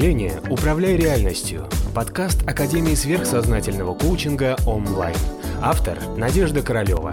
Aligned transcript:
мышления 0.00 0.40
«Управляй 0.48 0.96
реальностью»– 0.96 1.68
подкаст 1.94 2.48
Академии 2.48 2.94
сверхсознательного 2.94 3.94
коучинга 3.94 4.56
онлайн. 4.66 5.14
Автор– 5.60 5.98
Надежда 6.16 6.62
Королева. 6.62 7.12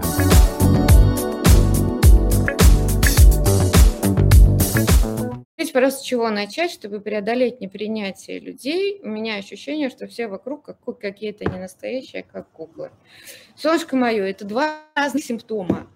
Просто 5.74 6.00
с 6.00 6.02
чего 6.02 6.30
начать, 6.30 6.70
чтобы 6.70 7.00
преодолеть 7.00 7.60
непринятие 7.60 8.40
людей. 8.40 9.00
У 9.02 9.08
меня 9.08 9.36
ощущение, 9.36 9.90
что 9.90 10.06
все 10.06 10.26
вокруг 10.26 10.64
как, 10.64 10.98
какие-то 10.98 11.44
не 11.44 11.58
настоящие, 11.58 12.22
как 12.22 12.48
куклы. 12.50 12.90
Солнышко 13.54 13.96
мое, 13.96 14.24
это 14.24 14.46
два 14.46 14.78
разных 14.96 15.24
симптома. 15.24 15.86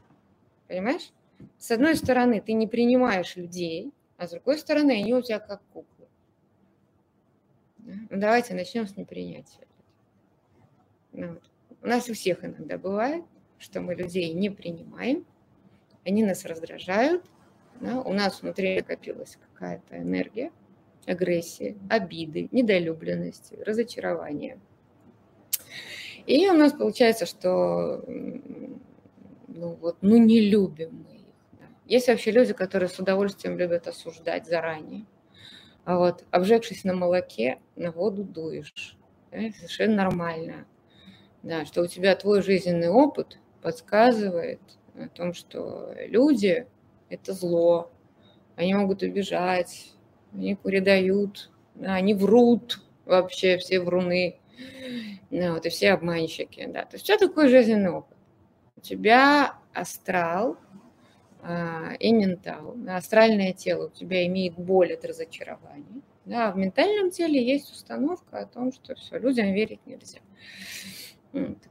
Понимаешь? 0.69 1.11
С 1.59 1.71
одной 1.71 1.97
стороны, 1.97 2.43
ты 2.43 2.53
не 2.53 2.67
принимаешь 2.67 3.35
людей, 3.37 3.93
а 4.19 4.29
с 4.29 4.31
другой 4.33 4.59
стороны, 4.59 4.93
они 4.93 5.15
у 5.15 5.23
тебя 5.23 5.41
как 5.41 5.63
куклы. 5.73 5.92
Ну, 7.83 8.07
давайте 8.11 8.55
начнем 8.55 8.87
с 8.87 8.97
непринятия. 8.97 9.67
Ну, 11.13 11.35
вот. 11.35 11.43
У 11.83 11.87
нас 11.87 12.09
у 12.09 12.15
всех 12.15 12.45
иногда 12.45 12.79
бывает, 12.79 13.25
что 13.59 13.81
мы 13.81 13.95
людей 13.95 14.33
не 14.33 14.51
принимаем, 14.51 15.27
они 16.05 16.25
нас 16.25 16.45
раздражают, 16.45 17.25
да? 17.81 18.01
у 18.01 18.13
нас 18.13 18.43
внутри 18.43 18.77
накопилась 18.77 19.37
какая-то 19.37 19.99
энергия, 19.99 20.53
агрессии, 21.07 21.77
обиды, 21.91 22.49
недолюбленности, 22.53 23.57
разочарования. 23.67 24.61
И 26.27 26.49
у 26.49 26.53
нас 26.53 26.73
получается, 26.73 27.27
что 27.27 28.05
ну 28.07 29.75
вот, 29.81 29.97
ну 30.01 30.17
не 30.17 30.41
любим 30.41 31.05
мы 31.09 31.17
их. 31.17 31.35
Да. 31.53 31.65
Есть 31.87 32.09
вообще 32.09 32.31
люди, 32.31 32.53
которые 32.53 32.89
с 32.89 32.99
удовольствием 32.99 33.59
любят 33.59 33.89
осуждать 33.89 34.47
заранее. 34.47 35.05
А 35.85 35.99
вот 35.99 36.25
обжегшись 36.31 36.85
на 36.85 36.95
молоке, 36.95 37.59
на 37.77 37.91
воду 37.91 38.25
дуешь. 38.25 38.97
Да, 39.31 39.39
совершенно 39.57 39.97
нормально. 39.97 40.67
Да, 41.43 41.65
что 41.65 41.83
у 41.83 41.87
тебя 41.87 42.15
твой 42.15 42.43
жизненный 42.43 42.89
опыт 42.89 43.39
подсказывает 43.63 44.61
о 44.95 45.09
том, 45.09 45.35
что 45.35 45.93
люди– 46.07 46.67
это 47.09 47.33
зло, 47.33 47.91
они 48.55 48.75
могут 48.75 49.03
убежать, 49.03 49.93
они 50.33 50.55
передают, 50.55 51.51
да, 51.75 51.95
они 51.95 52.15
врут 52.15 52.81
вообще, 53.05 53.59
все 53.59 53.81
вруны, 53.81 54.39
да, 55.31 55.55
вот, 55.55 55.67
и 55.67 55.71
все 55.71 55.93
обманщики. 55.93 56.67
Да. 56.67 56.85
То 56.85 56.97
есть 56.97 57.05
у 57.05 57.07
тебя 57.09 57.27
такой 57.27 57.49
жизненный 57.49 57.91
опыт 57.91 58.17
тебя 58.83 59.57
астрал 59.73 60.59
и 61.43 62.13
ментал. 62.13 62.77
Астральное 62.89 63.53
тело 63.53 63.87
у 63.87 63.91
тебя 63.91 64.25
имеет 64.27 64.55
боль 64.55 64.93
от 64.93 65.05
разочарования. 65.05 66.03
Да, 66.25 66.49
а 66.49 66.53
в 66.53 66.57
ментальном 66.57 67.11
теле 67.11 67.45
есть 67.45 67.73
установка 67.73 68.39
о 68.39 68.47
том, 68.47 68.73
что 68.73 68.95
все, 68.95 69.19
людям 69.19 69.53
верить 69.53 69.81
нельзя. 69.87 70.21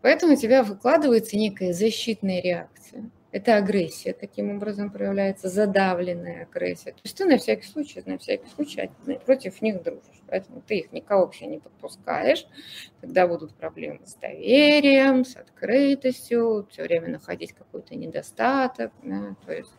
Поэтому 0.02 0.34
у 0.34 0.36
тебя 0.36 0.64
выкладывается 0.64 1.38
некая 1.38 1.72
защитная 1.72 2.42
реакция. 2.42 3.10
Это 3.32 3.56
агрессия 3.56 4.14
таким 4.14 4.56
образом 4.56 4.92
проявляется, 4.92 5.48
задавленная 5.48 6.44
агрессия. 6.44 6.92
То 6.92 7.00
есть 7.04 7.18
ты 7.18 7.26
на 7.26 7.38
всякий 7.38 7.66
случай, 7.66 8.04
на 8.06 8.18
всякий 8.18 8.50
случай 8.50 8.92
против 9.26 9.62
них 9.62 9.82
дружишь. 9.82 10.22
Поэтому 10.28 10.62
ты 10.62 10.80
их 10.80 10.92
никого 10.92 11.22
вообще 11.24 11.46
не 11.46 11.60
подпускаешь. 11.60 12.46
Тогда 13.00 13.28
будут 13.28 13.54
проблемы 13.56 14.02
с 14.06 14.16
доверием, 14.16 15.24
с 15.24 15.38
открытостью, 15.38 16.68
все 16.70 16.84
время 16.84 17.10
находить 17.10 17.54
какой-то 17.54 17.96
недостаток. 17.96 18.92
Да, 19.04 19.36
то 19.46 19.54
есть 19.54 19.72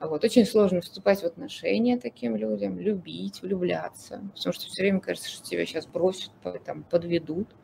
а 0.00 0.08
вот 0.08 0.24
очень 0.24 0.46
сложно 0.46 0.80
вступать 0.80 1.20
в 1.20 1.26
отношения 1.26 1.98
таким 1.98 2.34
людям, 2.34 2.78
любить, 2.78 3.42
влюбляться, 3.42 4.22
потому 4.34 4.54
что 4.54 4.66
все 4.66 4.82
время 4.82 5.00
кажется, 5.00 5.28
что 5.28 5.44
тебя 5.46 5.66
сейчас 5.66 5.86
бросят, 5.86 6.30
там, 6.64 6.84
подведут. 6.84 7.54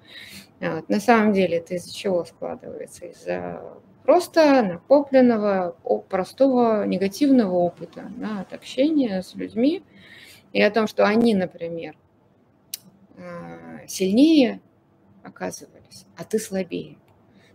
А 0.61 0.77
вот. 0.77 0.89
На 0.91 1.01
самом 1.01 1.33
деле 1.33 1.57
это 1.57 1.75
из-за 1.77 1.95
чего 1.95 2.27
складывается? 2.27 3.07
Из-за 3.07 3.63
просто 4.07 4.63
накопленного, 4.63 5.77
простого 6.09 6.85
негативного 6.87 7.55
опыта 7.55 8.11
да, 8.17 8.41
от 8.41 8.53
общения 8.53 9.23
с 9.23 9.35
людьми 9.35 9.83
и 10.53 10.63
о 10.63 10.71
том, 10.71 10.87
что 10.87 11.05
они, 11.05 11.35
например, 11.35 11.97
а, 13.19 13.87
сильнее 13.89 14.61
оказывались, 15.23 16.07
а 16.17 16.25
ты 16.25 16.39
слабее. 16.39 16.97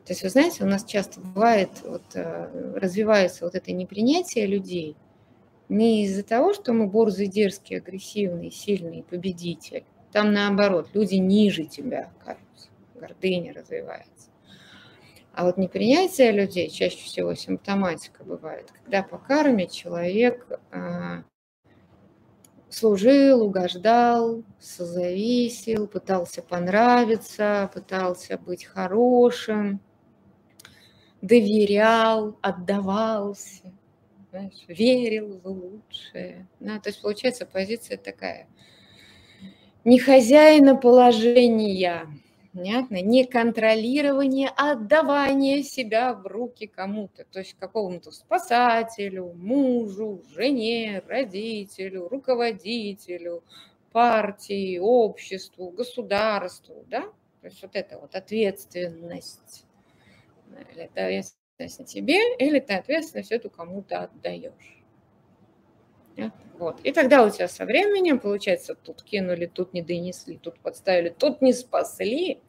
То 0.06 0.14
есть, 0.14 0.24
вы 0.24 0.30
знаете, 0.30 0.64
у 0.64 0.68
нас 0.68 0.84
часто 0.84 1.22
бывает, 1.22 1.70
вот, 1.84 2.04
э, 2.16 2.74
развивается 2.76 3.46
вот 3.46 3.56
это 3.56 3.72
непринятие 3.72 4.46
людей 4.46 4.98
не 5.70 6.04
из-за 6.04 6.24
того, 6.24 6.54
что 6.54 6.74
мы 6.74 6.88
борзый, 6.88 7.28
дерзкий, 7.28 7.78
агрессивный, 7.78 8.52
сильный 8.52 9.04
победитель. 9.04 9.86
Там 10.12 10.34
наоборот, 10.34 10.90
люди 10.94 11.16
ниже 11.16 11.64
тебя 11.64 12.12
кажутся, 12.26 12.70
гордыня 12.96 13.54
развивается. 13.54 14.31
А 15.34 15.46
вот 15.46 15.58
непринятие 15.58 16.32
людей 16.32 16.70
чаще 16.70 16.98
всего 16.98 17.34
симптоматика 17.36 18.24
бывает, 18.24 18.72
когда 18.72 19.02
по 19.02 19.18
карме 19.18 19.68
человек 19.68 20.46
а, 20.72 21.24
служил, 22.70 23.42
угождал, 23.42 24.44
созависел, 24.60 25.88
пытался 25.88 26.42
понравиться, 26.42 27.70
пытался 27.74 28.38
быть 28.38 28.66
хорошим, 28.66 29.80
доверял, 31.22 32.38
отдавался, 32.42 33.74
знаешь, 34.32 34.66
верил 34.68 35.40
в 35.42 35.48
лучшее. 35.48 36.48
Да, 36.60 36.80
то 36.80 36.90
есть 36.90 37.02
получается 37.02 37.46
позиция 37.46 37.98
такая 37.98 38.48
не 39.84 40.00
хозяина 40.00 40.76
положения, 40.76 42.08
Понятно? 42.54 43.02
Не 43.02 43.26
контролирование, 43.26 44.52
а 44.58 44.74
отдавание 44.74 45.64
себя 45.64 46.14
в 46.14 46.28
руки 46.28 46.68
кому-то, 46.68 47.24
то 47.24 47.40
есть 47.40 47.56
какому-то 47.58 48.12
спасателю, 48.12 49.32
мужу, 49.34 50.22
жене, 50.36 51.02
родителю, 51.08 52.10
руководителю, 52.10 53.44
партии, 53.94 54.80
обществу, 54.80 55.70
государству, 55.70 56.84
да? 56.90 57.04
То 57.42 57.48
есть 57.48 57.62
вот 57.62 57.72
это 57.76 57.98
вот 57.98 58.16
ответственность. 58.16 59.66
Или 60.74 60.84
это 60.84 61.06
ответственность 61.06 61.80
на 61.80 61.86
тебе, 61.86 62.36
или 62.38 62.60
ты 62.60 62.74
ответственность 62.74 63.32
эту 63.32 63.50
кому-то 63.50 64.04
отдаешь. 64.04 64.81
Вот. 66.60 66.80
И 66.82 66.92
тогда 66.92 67.24
у 67.26 67.30
тебя 67.30 67.48
со 67.48 67.66
временем, 67.66 68.20
получается, 68.20 68.76
тут 68.76 69.02
кинули, 69.02 69.48
тут 69.48 69.74
не 69.74 69.82
донесли, 69.82 70.38
тут 70.38 70.60
подставили, 70.60 71.10
тут 71.10 71.42
не 71.42 71.54
спасли. 71.54 72.40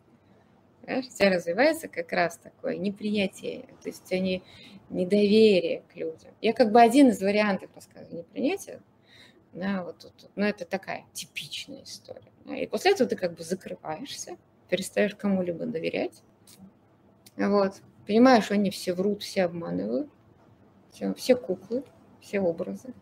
Понимаешь? 0.82 1.06
У 1.06 1.10
тебя 1.10 1.30
развивается 1.30 1.88
как 1.88 2.12
раз 2.12 2.36
такое 2.36 2.76
неприятие, 2.76 3.62
то 3.82 3.88
есть 3.88 4.12
они 4.12 4.42
недоверие 4.90 5.82
к 5.92 5.96
людям. 5.96 6.32
Я 6.40 6.52
как 6.52 6.72
бы 6.72 6.80
один 6.80 7.08
из 7.08 7.22
вариантов 7.22 7.70
рассказываю 7.74 8.18
непринятия, 8.18 8.80
да, 9.52 9.84
вот 9.84 9.98
тут, 9.98 10.30
но 10.34 10.46
это 10.46 10.64
такая 10.64 11.04
типичная 11.12 11.84
история. 11.84 12.32
Да, 12.44 12.56
и 12.56 12.66
после 12.66 12.92
этого 12.92 13.08
ты 13.08 13.16
как 13.16 13.34
бы 13.34 13.44
закрываешься, 13.44 14.36
перестаешь 14.68 15.14
кому-либо 15.14 15.66
доверять, 15.66 16.22
вот, 17.36 17.80
понимаешь, 18.06 18.50
они 18.50 18.70
все 18.70 18.92
врут, 18.92 19.22
все 19.22 19.44
обманывают, 19.44 20.10
все, 20.92 21.14
все 21.14 21.36
куклы, 21.36 21.84
все 22.22 22.40
образы. 22.40 22.94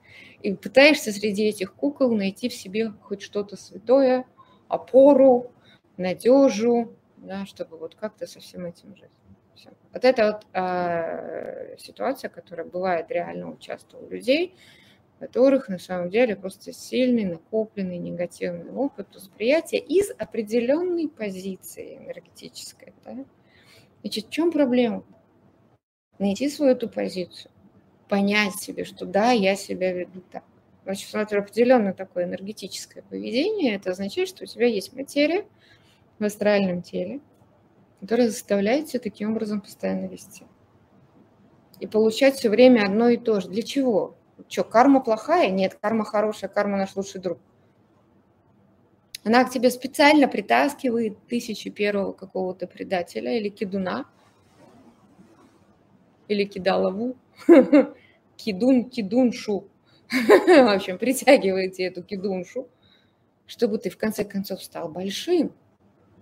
И 0.43 0.53
пытаешься 0.55 1.13
среди 1.13 1.45
этих 1.45 1.75
кукол 1.75 2.17
найти 2.17 2.49
в 2.49 2.55
себе 2.55 2.91
хоть 3.03 3.23
что-то 3.23 3.57
святое, 3.57 4.25
опору, 4.69 5.53
надежу, 5.97 6.95
да, 7.19 7.45
чтобы 7.47 7.77
вот 7.77 7.95
как-то 7.95 8.27
со 8.27 8.41
всем 8.41 8.67
этим 8.67 8.97
жить. 8.97 9.11
Все. 9.55 9.71
Вот 9.93 10.05
это 10.05 10.27
вот 10.33 10.47
э, 10.55 11.77
ситуация, 11.79 12.31
которая 12.31 12.67
бывает 12.67 13.11
реально 13.11 13.57
часто 13.61 13.99
у 13.99 14.09
людей, 14.09 14.55
которых 15.19 15.69
на 15.69 15.79
самом 15.79 16.09
деле 16.09 16.35
просто 16.35 16.73
сильный 16.73 17.25
накопленный 17.25 17.99
негативный 17.99 18.73
опыт 18.73 19.15
восприятия 19.15 19.79
из 19.79 20.11
определенной 20.13 21.09
позиции 21.09 21.99
энергетической. 21.99 22.95
Да? 23.05 23.25
Значит, 24.01 24.27
в 24.27 24.31
чем 24.31 24.51
проблема? 24.51 25.05
Найти 26.19 26.49
свою 26.49 26.73
эту 26.73 26.89
позицию 26.89 27.50
понять 28.11 28.57
себе, 28.57 28.85
что 28.85 29.07
да, 29.07 29.31
я 29.31 29.55
себя 29.55 29.93
веду 29.93 30.21
так. 30.33 30.43
Значит, 30.85 31.09
смотрю, 31.09 31.41
определенно 31.41 31.95
такое 31.95 32.25
энергетическое 32.25 33.05
поведение, 33.09 33.77
это 33.77 33.93
означает, 33.93 34.29
что 34.29 34.43
у 34.43 34.47
тебя 34.47 34.67
есть 34.67 34.93
материя 34.93 35.47
в 36.19 36.25
астральном 36.25 36.83
теле, 36.83 37.21
которая 38.01 38.29
заставляет 38.29 38.87
тебя 38.87 38.99
таким 38.99 39.31
образом 39.31 39.61
постоянно 39.61 40.07
вести. 40.07 40.45
И 41.79 41.87
получать 41.87 42.35
все 42.35 42.51
время 42.51 42.85
одно 42.85 43.09
и 43.09 43.17
то 43.17 43.41
же. 43.41 43.49
Для 43.49 43.63
чего? 43.63 44.17
Что, 44.49 44.65
карма 44.65 45.01
плохая? 45.01 45.49
Нет, 45.49 45.79
карма 45.81 46.05
хорошая, 46.05 46.51
карма 46.51 46.77
наш 46.77 46.97
лучший 46.97 47.21
друг. 47.21 47.39
Она 49.23 49.45
к 49.45 49.51
тебе 49.51 49.71
специально 49.71 50.27
притаскивает 50.27 51.17
тысячи 51.29 51.71
первого 51.71 52.13
какого-то 52.13 52.67
предателя 52.67 53.39
или 53.39 53.51
кидуна, 53.51 54.07
или 56.27 56.45
кидалову, 56.45 57.17
кидун, 58.37 58.89
кидуншу. 58.91 59.69
В 60.11 60.75
общем, 60.75 60.99
притягиваете 60.99 61.85
эту 61.85 62.03
кидуншу, 62.03 62.69
чтобы 63.47 63.79
ты 63.79 63.91
в 63.91 63.97
конце 63.97 64.25
концов 64.25 64.63
стал 64.63 64.89
большим, 64.89 65.53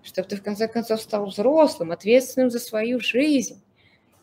чтобы 0.02 0.28
ты 0.28 0.36
в 0.36 0.42
конце 0.42 0.68
концов 0.68 1.00
стал 1.00 1.26
взрослым, 1.26 1.92
ответственным 1.92 2.50
за 2.50 2.58
свою 2.58 3.00
жизнь 3.00 3.62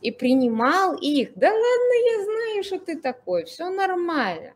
и 0.01 0.11
принимал 0.11 0.95
их. 0.95 1.31
Да 1.35 1.47
ладно, 1.47 1.63
я 1.63 2.23
знаю, 2.23 2.63
что 2.63 2.79
ты 2.79 2.99
такой, 2.99 3.45
все 3.45 3.69
нормально. 3.69 4.53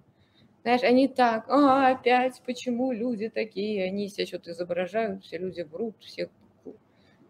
Знаешь, 0.62 0.84
они 0.84 1.08
так, 1.08 1.46
а, 1.48 1.90
опять, 1.92 2.42
почему 2.46 2.92
люди 2.92 3.30
такие, 3.30 3.86
они 3.86 4.10
себя 4.10 4.28
что-то 4.28 4.52
изображают, 4.52 5.24
все 5.24 5.38
люди 5.38 5.62
врут, 5.62 5.96
все 6.02 6.30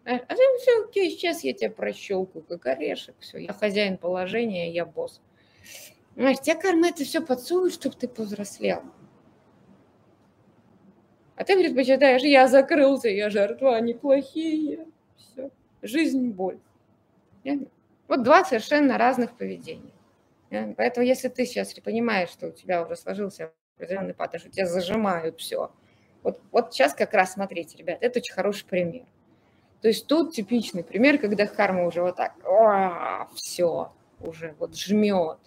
знаешь, 0.02 0.22
а 0.28 0.34
все, 0.34 0.84
окей, 0.84 1.10
сейчас 1.10 1.44
я 1.44 1.52
тебя 1.52 1.70
прощелкаю, 1.70 2.44
как 2.44 2.66
орешек, 2.66 3.14
все, 3.20 3.38
я 3.38 3.52
хозяин 3.52 3.98
положения, 3.98 4.72
я 4.72 4.86
босс. 4.86 5.20
Знаешь, 6.16 6.40
тебе 6.40 6.56
карма 6.56 6.88
это 6.88 7.04
все 7.04 7.20
подсует, 7.20 7.72
чтобы 7.74 7.96
ты 7.96 8.08
повзрослел. 8.08 8.82
А 11.36 11.44
ты 11.44 11.56
предпочитаешь, 11.56 12.22
я 12.22 12.48
закрылся, 12.48 13.08
я 13.08 13.30
жертва, 13.30 13.80
неплохие. 13.80 14.86
Все. 15.16 15.50
Жизнь– 15.80 16.30
боль. 16.32 16.58
Вот 18.08 18.22
два 18.22 18.44
совершенно 18.44 18.98
разных 18.98 19.36
поведения. 19.36 19.92
Поэтому 20.76 21.06
если 21.06 21.28
ты 21.28 21.46
сейчас 21.46 21.72
понимаешь, 21.74 22.30
что 22.30 22.48
у 22.48 22.50
тебя 22.50 22.82
уже 22.82 22.96
сложился 22.96 23.52
определенный 23.76 24.12
паттерн, 24.12 24.40
что 24.40 24.50
тебя 24.50 24.66
зажимают 24.66 25.40
все, 25.40 25.72
вот, 26.22 26.42
вот 26.50 26.74
сейчас 26.74 26.92
как 26.92 27.14
раз 27.14 27.34
смотрите, 27.34 27.78
ребят, 27.78 27.98
это 28.00 28.18
очень 28.18 28.34
хороший 28.34 28.66
пример. 28.66 29.06
То 29.80 29.88
есть 29.88 30.06
тут 30.06 30.32
типичный 30.32 30.84
пример, 30.84 31.18
когда 31.18 31.46
карма 31.46 31.86
уже 31.86 32.02
вот 32.02 32.16
так, 32.16 32.34
все, 33.34 33.92
уже 34.20 34.54
вот 34.58 34.76
жмет. 34.76 35.38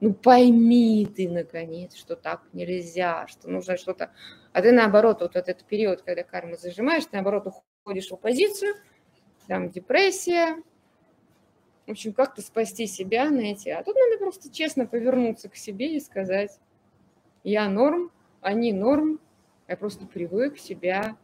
Ну 0.00 0.14
пойми 0.14 1.06
ты, 1.06 1.28
наконец, 1.28 1.94
что 1.94 2.16
так 2.16 2.42
нельзя, 2.52 3.26
что 3.28 3.48
нужно 3.48 3.76
что-то... 3.76 4.10
А 4.52 4.62
ты 4.62 4.72
наоборот, 4.72 5.20
вот 5.20 5.36
этот 5.36 5.64
период, 5.64 6.02
когда 6.02 6.22
карма 6.22 6.56
зажимаешь, 6.56 7.04
ты 7.04 7.10
наоборот 7.12 7.46
уходишь 7.84 8.08
в 8.08 8.14
оппозицию, 8.14 8.74
там 9.46 9.70
депрессия, 9.70 10.56
в 11.86 11.90
общем, 11.90 12.12
как-то 12.12 12.42
спасти 12.42 12.86
себя 12.86 13.30
найти. 13.30 13.70
А 13.70 13.82
тут 13.82 13.94
надо 13.94 14.18
просто 14.18 14.52
честно 14.52 14.86
повернуться 14.86 15.48
к 15.48 15.56
себе 15.56 15.96
и 15.96 16.00
сказать, 16.00 16.58
я 17.44 17.68
норм, 17.68 18.10
они 18.40 18.72
норм, 18.72 19.20
я 19.68 19.76
просто 19.76 20.06
привык 20.06 20.58
себя 20.58 21.16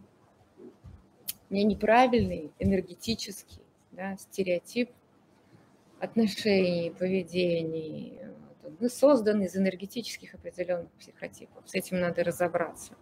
у 1.51 1.55
меня 1.55 1.65
неправильный 1.65 2.51
энергетический 2.59 3.63
да, 3.93 4.17
стереотип 4.17 4.91
отношений, 5.99 6.91
поведений. 6.91 8.19
Мы 8.81 8.89
созданы 8.89 9.45
из 9.45 9.57
энергетических 9.57 10.35
определенных 10.35 10.91
психотипов. 10.93 11.65
С 11.67 11.75
этим 11.75 12.01
надо 12.01 12.23
разобраться. 12.23 12.93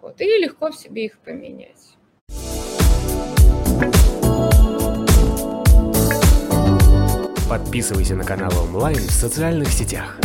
Вот. 0.00 0.20
И 0.20 0.24
легко 0.24 0.70
в 0.70 0.76
себе 0.76 1.06
их 1.06 1.18
поменять. 1.20 1.96
Подписывайся 7.48 8.14
на 8.14 8.24
канал 8.24 8.52
онлайн 8.64 8.96
в 8.96 9.10
социальных 9.10 9.68
сетях. 9.68 10.18